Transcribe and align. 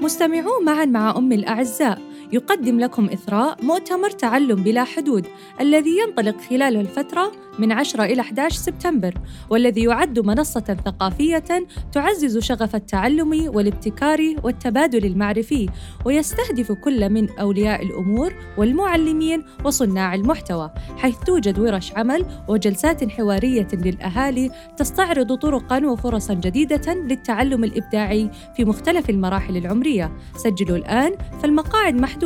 مستمعون 0.00 0.64
معا 0.64 0.84
مع 0.84 1.16
أم 1.16 1.32
الأعزاء. 1.32 2.09
يقدم 2.32 2.80
لكم 2.80 3.04
إثراء 3.04 3.64
مؤتمر 3.64 4.10
تعلم 4.10 4.62
بلا 4.62 4.84
حدود 4.84 5.26
الذي 5.60 5.98
ينطلق 5.98 6.40
خلال 6.50 6.76
الفترة 6.76 7.32
من 7.58 7.72
10 7.72 8.04
إلى 8.04 8.20
11 8.20 8.56
سبتمبر 8.56 9.14
والذي 9.50 9.82
يعد 9.82 10.18
منصة 10.18 10.76
ثقافية 10.84 11.66
تعزز 11.92 12.38
شغف 12.38 12.76
التعلم 12.76 13.50
والابتكار 13.54 14.34
والتبادل 14.42 15.04
المعرفي 15.04 15.68
ويستهدف 16.04 16.72
كل 16.72 17.10
من 17.10 17.38
أولياء 17.38 17.82
الأمور 17.82 18.34
والمعلمين 18.58 19.44
وصناع 19.64 20.14
المحتوى 20.14 20.70
حيث 20.96 21.18
توجد 21.18 21.58
ورش 21.58 21.92
عمل 21.96 22.26
وجلسات 22.48 23.10
حوارية 23.10 23.68
للأهالي 23.72 24.50
تستعرض 24.76 25.34
طرقا 25.34 25.86
وفرصا 25.86 26.34
جديدة 26.34 26.94
للتعلم 26.94 27.64
الإبداعي 27.64 28.30
في 28.56 28.64
مختلف 28.64 29.10
المراحل 29.10 29.56
العمرية. 29.56 30.12
سجلوا 30.36 30.76
الآن 30.76 31.12
فالمقاعد 31.42 31.94
محدودة 31.94 32.19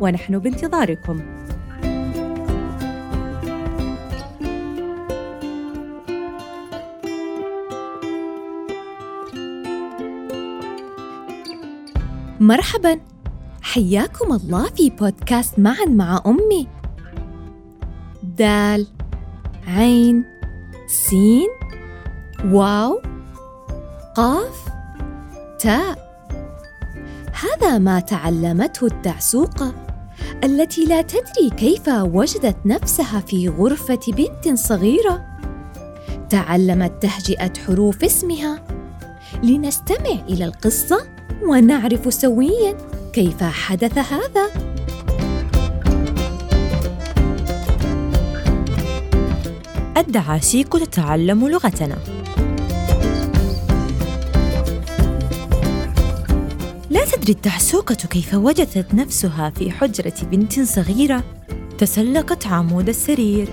ونحن 0.00 0.38
بانتظاركم. 0.38 1.20
مرحبا. 12.40 13.00
حياكم 13.62 14.32
الله 14.32 14.66
في 14.66 14.90
بودكاست 14.90 15.58
معا 15.58 15.84
مع 15.88 16.22
أمي. 16.26 16.68
دال 18.22 18.86
عين 19.66 20.24
سين 20.86 21.48
واو 22.44 23.00
قاف 24.16 24.68
تاء. 25.60 26.03
هذا 27.44 27.78
ما 27.78 28.00
تعلمته 28.00 28.86
الدعسوقة 28.86 29.74
التي 30.44 30.84
لا 30.84 31.02
تدري 31.02 31.50
كيف 31.56 31.88
وجدت 31.88 32.56
نفسها 32.64 33.20
في 33.20 33.48
غرفة 33.48 34.00
بنت 34.08 34.58
صغيرة. 34.58 35.24
تعلمت 36.30 37.02
تهجئة 37.02 37.52
حروف 37.66 38.04
اسمها. 38.04 38.62
لنستمع 39.42 40.20
إلى 40.28 40.44
القصة 40.44 41.06
ونعرف 41.48 42.14
سويا 42.14 42.76
كيف 43.12 43.42
حدث 43.42 43.98
هذا. 43.98 44.50
الدعاسيق 49.96 50.78
تتعلم 50.78 51.48
لغتنا. 51.48 51.96
لا 56.94 57.04
تدري 57.04 57.32
الدعسوقة 57.32 57.94
كيف 57.94 58.34
وجدت 58.34 58.94
نفسها 58.94 59.50
في 59.50 59.70
حجرة 59.70 60.14
بنت 60.22 60.60
صغيرة 60.60 61.24
تسلقت 61.78 62.46
عمود 62.46 62.88
السرير. 62.88 63.48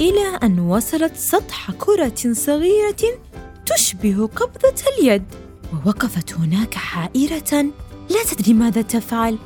إلى 0.00 0.38
أن 0.42 0.58
وصلت 0.58 1.16
سطح 1.16 1.70
كرة 1.70 2.32
صغيرة 2.32 3.18
تشبه 3.66 4.28
قبضة 4.36 4.74
اليد 4.98 5.24
ووقفت 5.72 6.32
هناك 6.32 6.74
حائرة. 6.74 7.64
لا 8.10 8.24
تدري 8.30 8.54
ماذا 8.54 8.82
تفعل. 8.82 9.38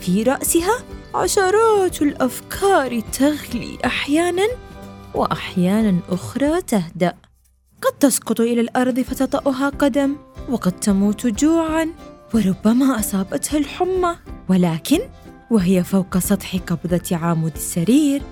في 0.00 0.22
رأسها 0.22 0.78
عشرات 1.14 2.02
الأفكار 2.02 3.00
تغلي 3.00 3.78
أحياناً. 3.84 4.69
وأحياناً 5.14 6.00
أخرى 6.08 6.62
تهدأ. 6.62 7.14
قد 7.82 7.92
تسقط 8.00 8.40
إلى 8.40 8.60
الأرض 8.60 9.00
فتطأها 9.00 9.68
قدم 9.68 10.16
وقد 10.48 10.72
تموت 10.72 11.26
جوعاً 11.26 11.88
وربما 12.34 12.98
أصابتها 12.98 13.58
الحمى. 13.58 14.16
ولكن 14.48 14.98
وهي 15.50 15.84
فوق 15.84 16.18
سطح 16.18 16.56
قبضة 16.56 17.16
عمود 17.16 17.54
السرير 17.54 18.22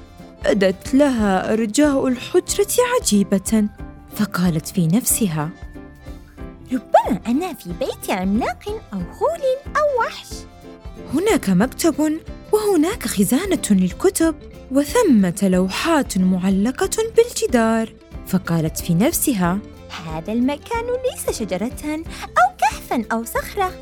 بدت 0.45 0.95
لها 0.95 1.53
أرجاء 1.53 2.09
الحجرة 2.09 2.75
عجيبة 3.01 3.69
فقالت 4.17 4.69
في 4.69 4.87
نفسها 4.87 5.51
ربما 6.73 7.21
أنا 7.27 7.55
في 7.55 7.73
بيت 7.81 8.11
عملاق 8.11 8.69
أو 8.93 8.99
غول 8.99 9.43
أو 9.67 10.01
وحش. 10.01 10.29
هناك 11.15 11.51
مكتب 11.51 12.21
وهناك 12.53 13.07
خزانة 13.07 13.63
للكتب 13.71 14.35
وثمة 14.71 15.39
لوحات 15.43 16.19
معلقة 16.19 16.91
بالجدار. 17.17 17.93
فقالت 18.27 18.79
في 18.79 18.95
نفسها 18.95 19.59
هذا 20.07 20.33
المكان 20.33 20.85
ليس 20.85 21.39
شجرة 21.39 22.03
أو 22.23 22.57
كهفا 22.61 23.05
أو 23.13 23.25
صخرة. 23.25 23.73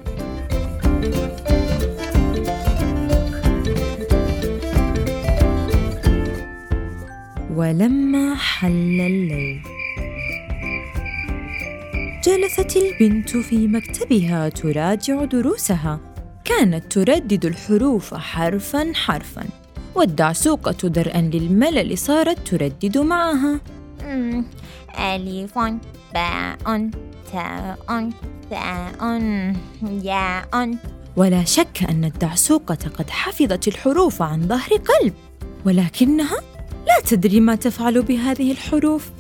ولما 7.55 8.35
حل 8.35 9.01
الليل 9.01 9.61
جلست 12.25 12.77
البنت 12.77 13.37
في 13.37 13.69
مكتبها 13.69 14.49
تراجع 14.49 15.25
دروسها. 15.25 16.16
كانت 16.47 16.93
تردد 16.93 17.45
الحروف 17.45 18.15
حرفا 18.15 18.93
حرفا 18.95 19.45
والدعسوقة 19.95 20.89
درءا 20.89 21.21
للملل 21.21 21.99
صارت 21.99 22.49
تردد 22.49 22.99
معها. 22.99 23.61
ألف 24.99 25.59
باء 26.15 26.91
تاء 27.33 28.11
ثاء 28.51 29.23
ياء. 30.03 30.77
ولا 31.17 31.45
شك 31.45 31.83
أن 31.91 32.05
الدعسوقة 32.05 32.79
قد 32.99 33.11
حفظت 33.11 33.69
الحروف 33.69 34.23
عن 34.23 34.49
ظهر 34.49 34.71
قلب 34.71 35.15
ولكنها 35.65 36.37
لا 36.87 37.01
تدري 37.07 37.41
ما 37.41 37.55
تفعل 37.55 38.03
بهذه 38.03 38.53
الحروف. 38.53 39.11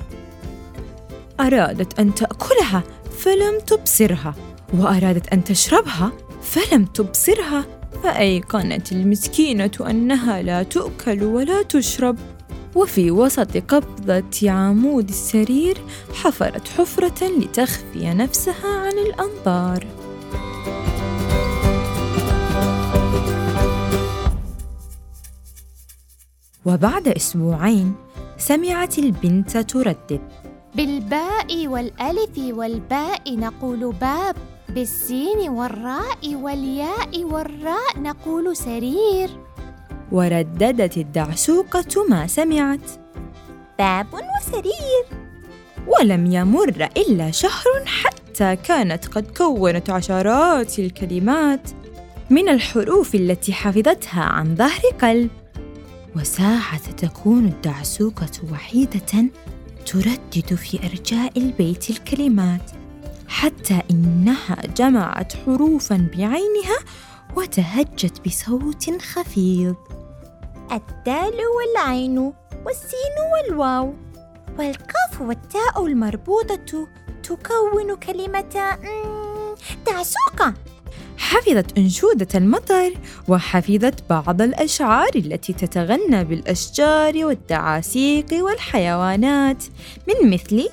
أرادت 1.40 2.00
أن 2.00 2.14
تأكلها 2.14 2.82
فلم 3.18 3.60
تبصرها 3.66 4.34
وأرادت 4.74 5.28
أن 5.28 5.44
تشربها 5.44 6.12
فلم 6.46 6.84
تبصرها 6.84 7.66
فايقنت 8.02 8.92
المسكينة 8.92 9.70
أنها 9.80 10.42
لا 10.42 10.62
تؤكل 10.62 11.24
ولا 11.24 11.62
تشرب. 11.62 12.16
وفي 12.74 13.10
وسط 13.10 13.56
قبضة 13.56 14.50
عمود 14.50 15.08
السرير 15.08 15.78
حفرت 16.14 16.68
حفرة 16.68 17.28
لتخفي 17.28 18.14
نفسها 18.14 18.68
عن 18.68 18.98
الأنظار. 18.98 19.86
وبعد 26.64 27.08
أسبوعين 27.08 27.94
سمعت 28.38 28.98
البنت 28.98 29.56
تردد. 29.58 30.20
بالباء 30.74 31.66
والألف 31.66 32.38
والباء 32.38 33.36
نقول 33.36 33.92
باب. 33.92 34.36
بالسين 34.68 35.48
والراء 35.48 36.34
والياء 36.34 37.24
والراء 37.24 38.00
نقول 38.00 38.56
سرير. 38.56 39.30
ورددت 40.12 40.96
الدعسوقة 40.96 42.06
ما 42.08 42.26
سمعت. 42.26 42.90
باب 43.78 44.06
وسرير. 44.14 45.04
ولم 45.86 46.32
يمر 46.32 46.88
إلا 46.96 47.30
شهر 47.30 47.84
حتى 47.84 48.56
كانت 48.56 49.06
قد 49.06 49.36
كونت 49.36 49.90
عشرات 49.90 50.78
الكلمات 50.78 51.70
من 52.30 52.48
الحروف 52.48 53.14
التي 53.14 53.52
حفظتها 53.52 54.22
عن 54.22 54.56
ظهر 54.56 54.82
قلب. 55.02 55.30
وساعة 56.16 56.90
تكون 56.90 57.44
الدعسوقة 57.44 58.52
وحيدة 58.52 59.30
تردد 59.86 60.54
في 60.54 60.78
أرجاء 60.86 61.32
البيت 61.36 61.90
الكلمات. 61.90 62.70
حتى 63.36 63.82
إنها 63.90 64.56
جمعت 64.76 65.32
حروفا 65.36 66.08
بعينها 66.12 66.78
وتهجت 67.36 68.26
بصوت 68.26 69.02
خفيض. 69.02 69.76
الدال 70.72 71.34
والعين 71.56 72.18
والسين 72.66 73.16
والواو 73.32 73.94
والقاف 74.58 75.20
والتاء 75.20 75.86
المربوطة 75.86 76.88
تكون 77.22 77.96
كلمة 77.96 78.78
دعسوقة 79.86 80.54
حفظت 81.18 81.78
أنشودة 81.78 82.28
المطر 82.34 82.92
وحفظت 83.28 84.10
بعض 84.10 84.42
الأشعار 84.42 85.10
التي 85.16 85.52
تتغنى 85.52 86.24
بالأشجار 86.24 87.26
والدعاسيق 87.26 88.26
والحيوانات 88.32 89.64
من 90.08 90.30
مثل 90.30 90.68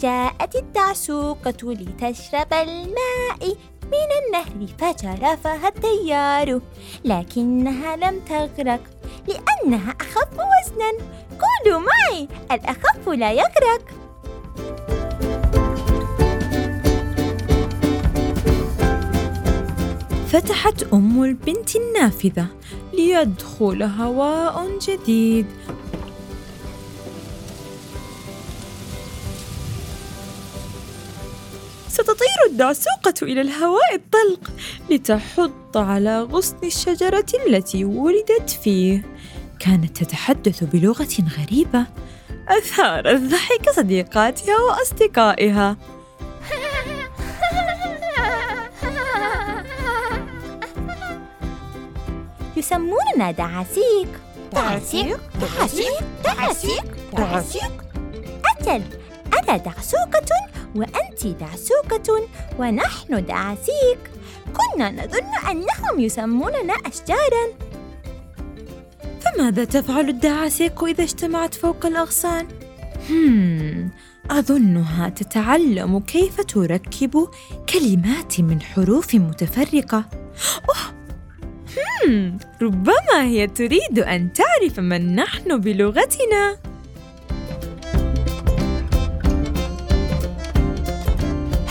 جاءت 0.00 0.56
الدعسوقة 0.56 1.60
لتشرب 1.62 2.52
الماء. 2.52 3.56
من 3.84 4.10
النهر 4.26 4.66
فجرفها 4.78 5.68
التيار 5.68 6.60
لكنها 7.04 7.96
لم 7.96 8.20
تغرق 8.28 8.80
لأنها 9.28 9.94
أخف 10.00 10.32
وزناً. 10.32 10.92
قولوا 11.40 11.80
معي 11.80 12.28
الأخف 12.52 13.08
لا 13.08 13.32
يغرق. 13.32 13.84
فتحت 20.28 20.82
أم 20.92 21.24
البنت 21.24 21.76
النافذة 21.76 22.46
ليدخل 22.92 23.82
هواء 23.82 24.78
جديد. 24.78 25.46
ستطير 32.04 32.50
الدعسوقة 32.50 33.14
إلى 33.22 33.40
الهواء 33.40 33.94
الطلق 33.94 34.52
لتحط 34.90 35.76
على 35.76 36.22
غصن 36.22 36.56
الشجرة 36.64 37.26
التي 37.46 37.84
ولدت 37.84 38.50
فيه. 38.62 39.02
كانت 39.60 40.02
تتحدث 40.02 40.64
بلغة 40.64 41.16
غريبة. 41.38 41.86
أثارت 42.48 43.20
ضحك 43.20 43.70
صديقاتها 43.70 44.56
وأصدقائها. 44.58 45.76
يسموننا 52.56 53.30
دعاسيق. 53.30 54.08
دعاسيق. 54.52 55.20
دعاسيق. 55.40 56.00
دعاسيق. 56.24 56.84
دعاسيق. 57.12 57.84
أجل 58.60 58.82
أنا 59.38 59.56
دعسوقة 59.56 60.53
وأنت 60.74 61.26
دعسوقة 61.26 62.28
ونحن 62.58 63.24
دعاسيق 63.26 63.98
كنا 64.56 64.90
نظن 64.90 65.50
أنهم 65.50 66.00
يسموننا 66.00 66.74
أشجاراً. 66.74 67.46
فماذا 69.20 69.64
تفعل 69.64 70.08
الدعاسيق 70.08 70.84
إذا 70.84 71.04
اجتمعت 71.04 71.54
فوق 71.54 71.86
الأغصان؟ 71.86 72.46
هم 73.10 73.90
أظنها 74.30 75.08
تتعلم 75.08 75.98
كيف 76.00 76.40
تركب 76.40 77.28
كلمات 77.72 78.40
من 78.40 78.62
حروف 78.62 79.14
متفرقة. 79.14 80.04
أوه 80.68 80.94
هم 82.06 82.38
ربما 82.62 83.22
هي 83.22 83.46
تريد 83.46 83.98
أن 83.98 84.32
تعرف 84.32 84.80
من 84.80 85.14
نحن 85.16 85.60
بلغتنا. 85.60 86.56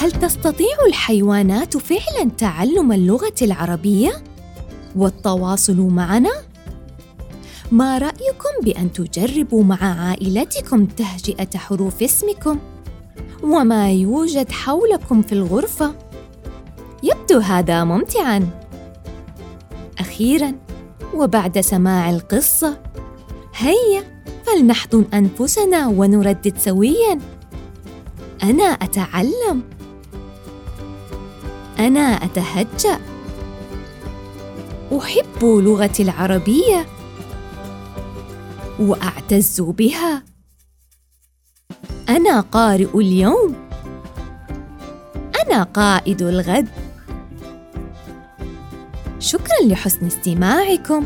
هل 0.04 0.12
تستطيع 0.12 0.76
الحيوانات 0.88 1.78
فعلا 1.78 2.30
تعلم 2.38 2.92
اللغة 2.92 3.34
العربية 3.42 4.24
والتواصل 4.96 5.78
معنا؟ 5.78 6.32
ما 7.72 7.98
رأيكم 7.98 8.50
بأن 8.64 8.94
تجربوا 8.94 9.64
مع 9.64 10.08
عائلتكم 10.08 10.86
تهجئة 10.86 11.58
حروف 11.58 12.04
اسمكم 12.04 12.60
وما 13.44 13.92
يوجد 13.92 14.52
حولكم 14.52 15.22
في 15.22 15.34
الغرفة؟ 15.34 15.96
يبدو 17.04 17.40
هذا 17.40 17.84
ممتعاً. 17.84 18.50
أخيراً 20.00 20.54
وبعد 21.14 21.60
سماع 21.60 22.10
القصة 22.10 22.78
هيا 23.56 24.24
فلنحضن 24.46 25.06
أنفسنا 25.14 25.88
ونردد 25.88 26.58
سوياً. 26.58 27.20
أنا 28.44 28.64
أتعلم. 28.64 29.64
أنا 31.80 32.02
أتهجأ. 32.02 33.00
أحب 34.98 35.44
لغتي 35.44 36.04
العربية. 36.04 36.86
وأعتز 38.80 39.62
بها. 39.62 40.24
أنا 42.10 42.40
قارئ 42.40 42.98
اليوم. 43.00 43.56
أنا 45.46 45.64
قائد 45.64 46.22
الغد. 46.22 46.68
شكرا 49.20 49.66
لحسن 49.66 50.06
استماعكم. 50.06 51.06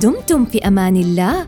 دمتم 0.00 0.44
في 0.44 0.68
أمان 0.68 0.96
الله. 0.96 1.46